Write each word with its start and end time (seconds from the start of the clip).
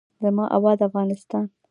زما 0.23 0.45
اباد 0.57 0.79
افغانستان. 0.87 1.45